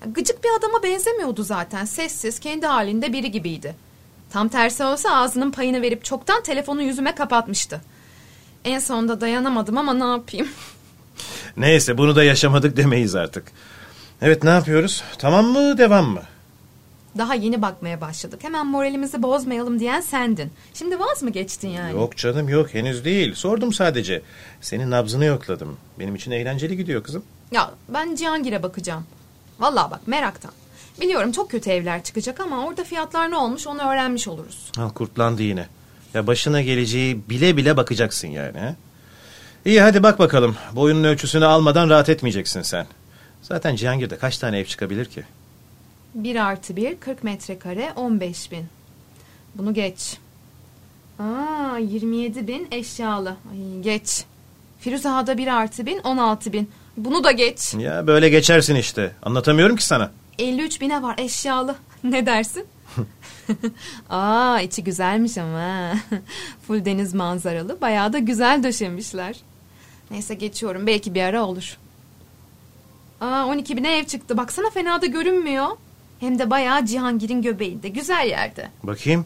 Ya, 0.00 0.12
gıcık 0.12 0.44
bir 0.44 0.48
adama 0.58 0.82
benzemiyordu 0.82 1.42
zaten. 1.42 1.84
Sessiz, 1.84 2.40
kendi 2.40 2.66
halinde 2.66 3.12
biri 3.12 3.30
gibiydi. 3.30 3.74
Tam 4.34 4.48
tersi 4.48 4.84
olsa 4.84 5.16
ağzının 5.16 5.50
payını 5.50 5.82
verip 5.82 6.04
çoktan 6.04 6.42
telefonu 6.42 6.82
yüzüme 6.82 7.14
kapatmıştı. 7.14 7.80
En 8.64 8.78
sonunda 8.78 9.20
dayanamadım 9.20 9.78
ama 9.78 9.94
ne 9.94 10.04
yapayım? 10.04 10.48
Neyse 11.56 11.98
bunu 11.98 12.16
da 12.16 12.24
yaşamadık 12.24 12.76
demeyiz 12.76 13.14
artık. 13.14 13.44
Evet 14.22 14.44
ne 14.44 14.50
yapıyoruz? 14.50 15.04
Tamam 15.18 15.46
mı 15.46 15.78
devam 15.78 16.08
mı? 16.08 16.22
Daha 17.18 17.34
yeni 17.34 17.62
bakmaya 17.62 18.00
başladık. 18.00 18.44
Hemen 18.44 18.66
moralimizi 18.66 19.22
bozmayalım 19.22 19.80
diyen 19.80 20.00
sendin. 20.00 20.52
Şimdi 20.74 21.00
vaz 21.00 21.22
mı 21.22 21.30
geçtin 21.30 21.68
yani? 21.68 21.92
Yok 21.92 22.16
canım 22.16 22.48
yok 22.48 22.74
henüz 22.74 23.04
değil. 23.04 23.34
Sordum 23.34 23.72
sadece. 23.72 24.22
Senin 24.60 24.90
nabzını 24.90 25.24
yokladım. 25.24 25.76
Benim 25.98 26.14
için 26.14 26.30
eğlenceli 26.30 26.76
gidiyor 26.76 27.02
kızım. 27.02 27.24
Ya 27.52 27.70
ben 27.88 28.14
Cihangir'e 28.14 28.62
bakacağım. 28.62 29.06
Vallahi 29.58 29.90
bak 29.90 30.08
meraktan. 30.08 30.52
Biliyorum 31.00 31.32
çok 31.32 31.50
kötü 31.50 31.70
evler 31.70 32.02
çıkacak 32.02 32.40
ama 32.40 32.66
orada 32.66 32.84
fiyatlar 32.84 33.30
ne 33.30 33.36
olmuş 33.36 33.66
onu 33.66 33.82
öğrenmiş 33.82 34.28
oluruz. 34.28 34.70
Ha, 34.76 34.90
kurtlandı 34.94 35.42
yine. 35.42 35.66
Ya 36.14 36.26
başına 36.26 36.62
geleceği 36.62 37.28
bile 37.28 37.56
bile 37.56 37.76
bakacaksın 37.76 38.28
yani. 38.28 38.58
He? 38.58 38.74
İyi 39.64 39.80
hadi 39.80 40.02
bak 40.02 40.18
bakalım. 40.18 40.56
Boyunun 40.72 41.04
ölçüsünü 41.04 41.44
almadan 41.44 41.90
rahat 41.90 42.08
etmeyeceksin 42.08 42.62
sen. 42.62 42.86
Zaten 43.42 43.76
Cihangir'de 43.76 44.16
kaç 44.16 44.38
tane 44.38 44.58
ev 44.58 44.64
çıkabilir 44.64 45.04
ki? 45.04 45.24
Bir 46.14 46.36
artı 46.36 46.76
bir, 46.76 46.96
40 47.00 47.24
metrekare, 47.24 47.92
15 47.96 48.50
bin. 48.50 48.66
Bunu 49.54 49.74
geç. 49.74 50.16
Aa, 51.18 51.78
27 51.78 52.48
bin 52.48 52.68
eşyalı. 52.70 53.28
Ay, 53.28 53.80
geç. 53.82 54.24
Firuze 54.80 55.10
Ağa'da 55.10 55.38
bir 55.38 55.46
artı 55.46 55.86
bin, 55.86 55.98
16 55.98 56.52
bin. 56.52 56.70
Bunu 56.96 57.24
da 57.24 57.32
geç. 57.32 57.74
Ya 57.74 58.06
böyle 58.06 58.28
geçersin 58.28 58.74
işte. 58.74 59.12
Anlatamıyorum 59.22 59.76
ki 59.76 59.86
sana. 59.86 60.10
53 60.38 60.80
bine 60.80 61.02
var 61.02 61.14
eşyalı. 61.18 61.76
Ne 62.04 62.26
dersin? 62.26 62.66
Aa 64.10 64.60
içi 64.60 64.84
güzelmiş 64.84 65.38
ama. 65.38 65.92
Full 66.66 66.84
deniz 66.84 67.14
manzaralı. 67.14 67.80
Bayağı 67.80 68.12
da 68.12 68.18
güzel 68.18 68.62
döşemişler. 68.62 69.36
Neyse 70.10 70.34
geçiyorum. 70.34 70.86
Belki 70.86 71.14
bir 71.14 71.22
ara 71.22 71.44
olur. 71.44 71.78
Aa 73.20 73.46
12 73.46 73.76
bine 73.76 73.98
ev 73.98 74.04
çıktı. 74.04 74.36
Baksana 74.36 74.70
fena 74.70 75.02
da 75.02 75.06
görünmüyor. 75.06 75.66
Hem 76.20 76.38
de 76.38 76.50
bayağı 76.50 76.86
Cihangir'in 76.86 77.42
göbeğinde. 77.42 77.88
Güzel 77.88 78.26
yerde. 78.26 78.70
Bakayım. 78.82 79.24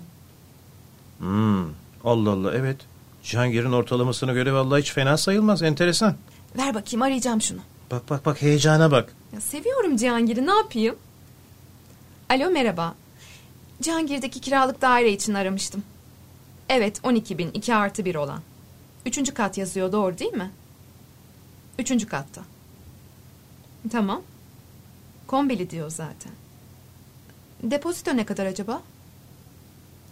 Hmm, 1.18 1.64
Allah 2.04 2.30
Allah 2.30 2.54
evet. 2.54 2.76
Cihangir'in 3.22 3.72
ortalamasına 3.72 4.32
göre 4.32 4.52
vallahi 4.52 4.80
hiç 4.82 4.92
fena 4.92 5.16
sayılmaz. 5.16 5.62
Enteresan. 5.62 6.14
Ver 6.58 6.74
bakayım 6.74 7.02
arayacağım 7.02 7.42
şunu. 7.42 7.60
Bak 7.90 8.10
bak 8.10 8.26
bak 8.26 8.42
heyecana 8.42 8.90
bak. 8.90 9.14
Ya 9.32 9.40
seviyorum 9.40 9.96
Cihangir'i 9.96 10.46
ne 10.46 10.50
yapayım? 10.50 10.96
Alo 12.30 12.50
merhaba. 12.50 12.94
Cihangir'deki 13.82 14.40
kiralık 14.40 14.82
daire 14.82 15.12
için 15.12 15.34
aramıştım. 15.34 15.82
Evet 16.68 17.00
12 17.02 17.38
bin 17.38 17.50
2 17.50 17.74
artı 17.74 18.04
1 18.04 18.14
olan. 18.14 18.40
Üçüncü 19.06 19.34
kat 19.34 19.58
yazıyor 19.58 19.92
doğru 19.92 20.18
değil 20.18 20.32
mi? 20.32 20.50
Üçüncü 21.78 22.06
katta. 22.06 22.42
Tamam. 23.90 24.22
Kombeli 25.26 25.70
diyor 25.70 25.90
zaten. 25.90 26.32
Depozito 27.62 28.16
ne 28.16 28.26
kadar 28.26 28.46
acaba? 28.46 28.82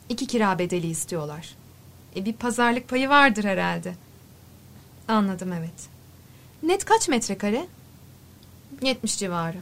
İki 0.08 0.26
kira 0.26 0.58
bedeli 0.58 0.86
istiyorlar. 0.86 1.54
E 2.16 2.24
bir 2.24 2.32
pazarlık 2.32 2.88
payı 2.88 3.08
vardır 3.08 3.44
herhalde. 3.44 3.94
Anladım 5.08 5.52
evet. 5.52 5.95
Net 6.62 6.84
kaç 6.84 7.08
metrekare? 7.08 7.66
70 8.82 9.18
civarı. 9.18 9.58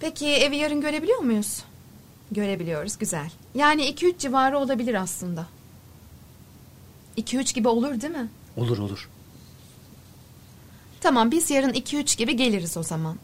Peki 0.00 0.26
evi 0.26 0.56
yarın 0.56 0.80
görebiliyor 0.80 1.18
muyuz? 1.18 1.62
Görebiliyoruz 2.30 2.98
güzel. 2.98 3.30
Yani 3.54 3.82
2-3 3.94 4.18
civarı 4.18 4.58
olabilir 4.58 4.94
aslında. 4.94 5.46
2-3 7.18 7.54
gibi 7.54 7.68
olur 7.68 8.00
değil 8.00 8.12
mi? 8.12 8.28
Olur 8.56 8.78
olur. 8.78 9.08
Tamam 11.00 11.30
biz 11.30 11.50
yarın 11.50 11.72
2-3 11.72 12.18
gibi 12.18 12.36
geliriz 12.36 12.76
o 12.76 12.82
zaman. 12.82 13.16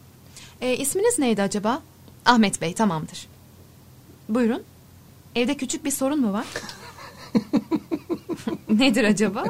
E, 0.61 0.77
isminiz 0.77 1.19
neydi 1.19 1.41
acaba? 1.41 1.81
Ahmet 2.25 2.61
Bey 2.61 2.73
tamamdır. 2.73 3.27
Buyurun. 4.29 4.63
Evde 5.35 5.57
küçük 5.57 5.85
bir 5.85 5.91
sorun 5.91 6.21
mu 6.21 6.33
var? 6.33 6.45
Nedir 8.69 9.03
acaba? 9.03 9.45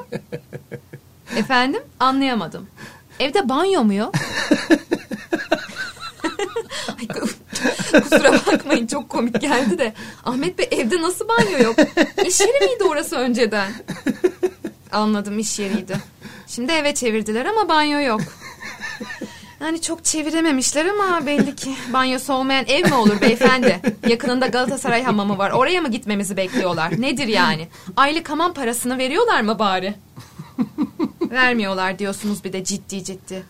Efendim? 1.37 1.81
Anlayamadım. 1.99 2.67
Evde 3.19 3.49
banyo 3.49 3.83
mu 3.83 3.93
yok? 3.93 4.15
Kusura 7.91 8.33
bakmayın 8.33 8.87
çok 8.87 9.09
komik 9.09 9.41
geldi 9.41 9.77
de. 9.77 9.93
Ahmet 10.25 10.57
Bey 10.59 10.67
evde 10.71 11.01
nasıl 11.01 11.27
banyo 11.27 11.59
yok? 11.63 11.75
İş 12.27 12.39
yeri 12.39 12.65
miydi 12.65 12.83
orası 12.83 13.15
önceden? 13.15 13.71
Anladım 14.91 15.39
iş 15.39 15.59
yeriydi. 15.59 15.97
Şimdi 16.47 16.71
eve 16.71 16.93
çevirdiler 16.93 17.45
ama 17.45 17.69
banyo 17.69 17.99
yok. 17.99 18.21
Yani 19.59 19.81
çok 19.81 20.05
çevirememişler 20.05 20.85
ama 20.85 21.25
belli 21.25 21.55
ki 21.55 21.75
banyosu 21.93 22.33
olmayan 22.33 22.65
ev 22.67 22.85
mi 22.85 22.93
olur 22.93 23.21
beyefendi? 23.21 23.79
Yakınında 24.07 24.47
Galatasaray 24.47 25.03
hamamı 25.03 25.37
var. 25.37 25.51
Oraya 25.51 25.81
mı 25.81 25.91
gitmemizi 25.91 26.37
bekliyorlar? 26.37 27.01
Nedir 27.01 27.27
yani? 27.27 27.67
Aylık 27.97 28.29
hamam 28.29 28.53
parasını 28.53 28.97
veriyorlar 28.97 29.41
mı 29.41 29.59
bari? 29.59 29.95
Vermiyorlar 31.35 31.99
diyorsunuz 31.99 32.43
bir 32.43 32.53
de 32.53 32.63
ciddi 32.63 33.03
ciddi. 33.03 33.43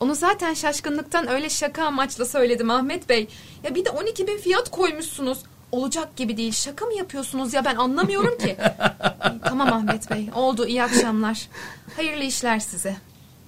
Onu 0.00 0.14
zaten 0.14 0.54
şaşkınlıktan 0.54 1.28
öyle 1.28 1.50
şaka 1.50 1.84
amaçla 1.84 2.24
söyledim 2.24 2.70
Ahmet 2.70 3.08
Bey. 3.08 3.28
Ya 3.62 3.74
bir 3.74 3.84
de 3.84 3.90
12 3.90 4.26
bin 4.26 4.38
fiyat 4.38 4.70
koymuşsunuz. 4.70 5.38
Olacak 5.72 6.16
gibi 6.16 6.36
değil. 6.36 6.52
Şaka 6.52 6.86
mı 6.86 6.94
yapıyorsunuz 6.94 7.54
ya 7.54 7.64
ben 7.64 7.76
anlamıyorum 7.76 8.38
ki. 8.38 8.56
tamam 9.44 9.72
Ahmet 9.72 10.10
Bey 10.10 10.28
oldu 10.34 10.66
iyi 10.66 10.82
akşamlar. 10.82 11.48
Hayırlı 11.96 12.24
işler 12.24 12.58
size. 12.58 12.96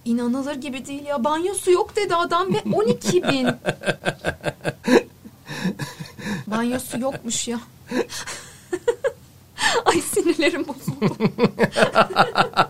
İnanılır 0.05 0.55
gibi 0.55 0.87
değil 0.87 1.05
ya. 1.05 1.25
Banyosu 1.25 1.71
yok 1.71 1.97
dedi 1.97 2.15
adam 2.15 2.55
ve 2.55 2.63
12 2.75 3.23
bin. 3.23 3.49
Banyosu 6.47 6.99
yokmuş 7.01 7.49
ya. 7.49 7.61
Ay 9.85 10.01
sinirlerim 10.01 10.67
bozuldu. 10.69 11.17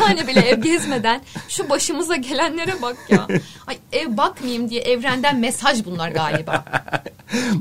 Bir 0.00 0.04
tane 0.06 0.28
bile 0.28 0.40
ev 0.40 0.60
gezmeden 0.60 1.22
şu 1.48 1.70
başımıza 1.70 2.16
gelenlere 2.16 2.82
bak 2.82 2.96
ya. 3.08 3.26
Ay 3.66 3.78
ev 3.92 4.16
bakmayayım 4.16 4.70
diye 4.70 4.80
evrenden 4.80 5.40
mesaj 5.40 5.84
bunlar 5.84 6.10
galiba. 6.10 6.64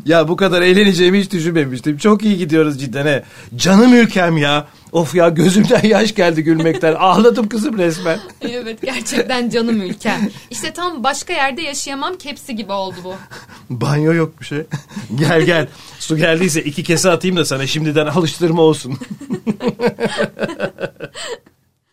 Ya 0.05 0.27
bu 0.27 0.35
kadar 0.35 0.61
eğleneceğimi 0.61 1.19
hiç 1.19 1.31
düşünmemiştim. 1.31 1.97
Çok 1.97 2.23
iyi 2.23 2.37
gidiyoruz 2.37 2.79
cidden 2.79 3.05
he. 3.05 3.23
Canım 3.55 3.93
ülkem 3.93 4.37
ya. 4.37 4.67
Of 4.91 5.15
ya 5.15 5.29
gözümden 5.29 5.83
yaş 5.87 6.15
geldi 6.15 6.43
gülmekten. 6.43 6.95
Ağladım 6.95 7.49
kızım 7.49 7.77
resmen. 7.77 8.19
Evet 8.41 8.81
gerçekten 8.81 9.49
canım 9.49 9.81
ülkem. 9.81 10.29
İşte 10.49 10.73
tam 10.73 11.03
başka 11.03 11.33
yerde 11.33 11.61
yaşayamam 11.61 12.17
kepsi 12.17 12.55
gibi 12.55 12.71
oldu 12.71 12.95
bu. 13.03 13.13
Banyo 13.69 14.13
yokmuş 14.13 14.51
he. 14.51 14.65
Gel 15.15 15.41
gel. 15.41 15.67
Su 15.99 16.17
geldiyse 16.17 16.63
iki 16.63 16.83
kese 16.83 17.09
atayım 17.09 17.37
da 17.37 17.45
sana 17.45 17.67
şimdiden 17.67 18.05
alıştırma 18.05 18.61
olsun. 18.61 18.97